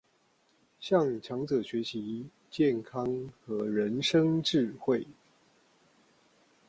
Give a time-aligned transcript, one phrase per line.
[0.79, 3.05] 向強者學習健康
[3.45, 5.05] 和人生智慧